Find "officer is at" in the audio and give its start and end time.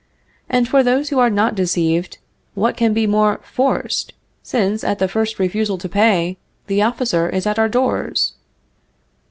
6.81-7.59